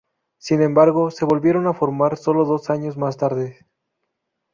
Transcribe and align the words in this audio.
Sin 0.39 0.63
embargo, 0.63 1.11
se 1.11 1.25
volvieron 1.25 1.67
a 1.67 1.75
formar 1.75 2.17
sólo 2.17 2.43
dos 2.43 2.71
años 2.71 2.97
más 2.97 3.17
tarde. 3.17 3.67